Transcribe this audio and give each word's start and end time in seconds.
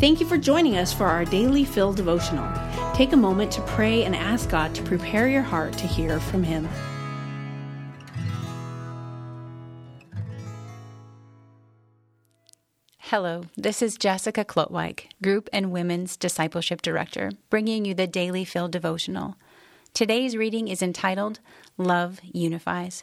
Thank 0.00 0.18
you 0.18 0.24
for 0.24 0.38
joining 0.38 0.78
us 0.78 0.94
for 0.94 1.04
our 1.04 1.26
daily 1.26 1.62
Fill 1.62 1.92
devotional. 1.92 2.50
Take 2.94 3.12
a 3.12 3.18
moment 3.18 3.52
to 3.52 3.60
pray 3.60 4.04
and 4.04 4.16
ask 4.16 4.48
God 4.48 4.74
to 4.74 4.82
prepare 4.82 5.28
your 5.28 5.42
heart 5.42 5.74
to 5.74 5.86
hear 5.86 6.18
from 6.18 6.42
Him. 6.42 6.66
Hello, 12.96 13.44
this 13.58 13.82
is 13.82 13.98
Jessica 13.98 14.42
Klotwijk, 14.42 15.02
Group 15.22 15.50
and 15.52 15.70
Women's 15.70 16.16
Discipleship 16.16 16.80
Director, 16.80 17.30
bringing 17.50 17.84
you 17.84 17.92
the 17.92 18.06
Daily 18.06 18.46
Fill 18.46 18.68
devotional. 18.68 19.36
Today's 19.92 20.34
reading 20.34 20.68
is 20.68 20.80
entitled 20.80 21.40
Love 21.76 22.20
Unifies. 22.22 23.02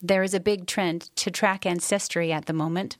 There 0.00 0.22
is 0.22 0.34
a 0.34 0.40
big 0.40 0.68
trend 0.68 1.10
to 1.16 1.32
track 1.32 1.66
ancestry 1.66 2.30
at 2.30 2.46
the 2.46 2.52
moment. 2.52 2.96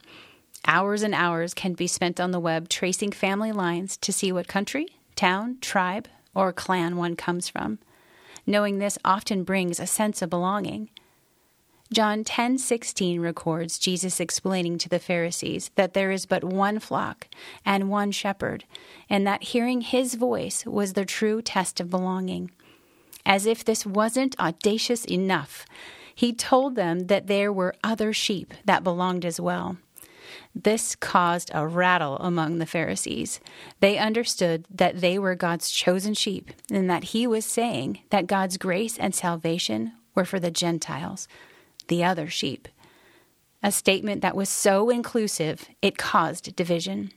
Hours 0.67 1.03
and 1.03 1.15
hours 1.15 1.55
can 1.55 1.73
be 1.73 1.87
spent 1.87 2.21
on 2.21 2.31
the 2.31 2.41
web 2.41 2.69
tracing 2.69 3.13
family 3.13 3.53
lines 3.53 3.97
to 3.99 4.13
see 4.13 4.31
what 4.31 4.47
country, 4.47 4.87
town, 5.17 5.59
tribe, 5.61 6.09
or 6.35 6.53
clan 6.53 6.97
one 6.97 7.17
comes 7.17 7.49
from. 7.49 7.79
Knowing 8.47 8.79
this 8.79 8.99
often 9.05 9.43
brings 9.43 9.81
a 9.81 9.87
sense 9.87 10.23
of 10.23 10.31
belonging. 10.31 10.89
John 11.93 12.23
10:16 12.23 13.21
records 13.21 13.79
Jesus 13.79 14.21
explaining 14.21 14.79
to 14.79 14.89
the 14.89 15.01
Pharisees 15.01 15.73
that 15.75 15.93
there 15.93 16.13
is 16.13 16.25
but 16.25 16.45
one 16.45 16.79
flock 16.79 17.27
and 17.65 17.91
one 17.91 18.13
shepherd, 18.13 18.65
and 19.09 19.27
that 19.27 19.43
hearing 19.43 19.81
his 19.81 20.15
voice 20.15 20.65
was 20.65 20.93
the 20.93 21.05
true 21.05 21.43
test 21.43 21.81
of 21.81 21.91
belonging. 21.91 22.53
As 23.27 23.45
if 23.45 23.65
this 23.65 23.85
wasn't 23.85 24.39
audacious 24.39 25.05
enough, 25.05 25.67
he 26.15 26.33
told 26.33 26.77
them 26.77 27.09
that 27.09 27.27
there 27.27 27.53
were 27.53 27.75
other 27.83 28.13
sheep 28.13 28.55
that 28.65 28.85
belonged 28.85 29.25
as 29.25 29.41
well. 29.41 29.77
This 30.55 30.97
caused 30.97 31.51
a 31.55 31.67
rattle 31.67 32.17
among 32.19 32.59
the 32.59 32.67
Pharisees. 32.67 33.41
They 33.81 33.99
understood 33.99 34.67
that 34.71 35.01
they 35.01 35.19
were 35.19 35.35
God's 35.35 35.71
chosen 35.71 36.15
sheep 36.15 36.51
and 36.71 36.89
that 36.91 37.05
he 37.05 37.27
was 37.27 37.45
saying 37.45 38.01
that 38.11 38.27
God's 38.27 38.57
grace 38.57 38.99
and 38.99 39.15
salvation 39.15 39.93
were 40.15 40.25
for 40.25 40.41
the 40.41 40.51
Gentiles 40.51 41.29
the 41.91 42.05
other 42.05 42.31
sheep. 42.31 42.69
A 43.63 43.71
statement 43.71 44.23
that 44.23 44.37
was 44.37 44.49
so 44.49 44.89
inclusive, 44.89 45.69
it 45.83 45.99
caused 45.99 46.57
division. 46.57 47.11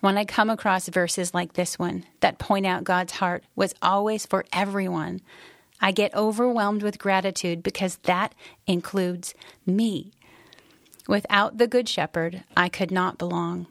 When 0.00 0.16
I 0.16 0.24
come 0.24 0.50
across 0.50 0.88
verses 0.88 1.34
like 1.34 1.54
this 1.54 1.78
one 1.78 2.04
that 2.20 2.38
point 2.38 2.66
out 2.66 2.84
God's 2.84 3.14
heart 3.14 3.42
was 3.56 3.74
always 3.82 4.26
for 4.26 4.44
everyone, 4.52 5.20
I 5.80 5.90
get 5.90 6.14
overwhelmed 6.14 6.84
with 6.84 6.98
gratitude 6.98 7.62
because 7.62 7.96
that 8.04 8.34
includes 8.68 9.34
me. 9.66 10.12
Without 11.08 11.58
the 11.58 11.66
Good 11.66 11.88
Shepherd, 11.88 12.44
I 12.56 12.68
could 12.68 12.90
not 12.90 13.18
belong. 13.18 13.66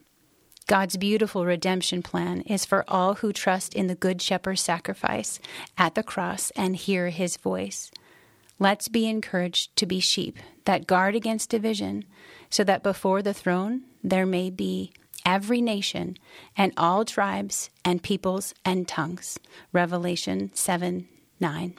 God's 0.68 0.98
beautiful 0.98 1.46
redemption 1.46 2.02
plan 2.02 2.42
is 2.42 2.66
for 2.66 2.86
all 2.88 3.16
who 3.16 3.34
trust 3.34 3.74
in 3.74 3.88
the 3.88 3.96
Good 3.96 4.22
Shepherd's 4.22 4.62
sacrifice 4.62 5.40
at 5.78 5.96
the 5.96 6.04
cross 6.04 6.52
and 6.52 6.76
hear 6.76 7.10
his 7.10 7.38
voice. 7.38 7.92
Let's 8.60 8.88
be 8.88 9.08
encouraged 9.08 9.76
to 9.78 9.86
be 9.86 10.00
sheep 10.00 10.38
that 10.66 10.88
guard 10.88 11.16
against 11.16 11.50
division, 11.50 12.06
so 12.50 12.64
that 12.64 12.84
before 12.84 13.22
the 13.22 13.34
throne 13.34 13.82
there 14.04 14.26
may 14.26 14.50
be 14.50 14.92
every 15.26 15.62
nation 15.62 16.18
and 16.56 16.72
all 16.78 17.06
tribes 17.06 17.70
and 17.84 18.04
peoples 18.04 18.54
and 18.64 18.88
tongues. 18.88 19.40
Revelation 19.74 20.52
7 20.54 21.08
9. 21.40 21.74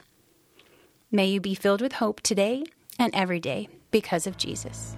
May 1.11 1.27
you 1.27 1.39
be 1.39 1.55
filled 1.55 1.81
with 1.81 1.93
hope 1.93 2.21
today 2.21 2.63
and 2.99 3.13
every 3.15 3.39
day 3.39 3.69
because 3.91 4.27
of 4.27 4.37
Jesus. 4.37 4.97